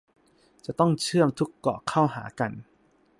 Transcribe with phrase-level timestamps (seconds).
[0.65, 2.51] จะต้องเชื่อมทุกเกาะเข้าหากัน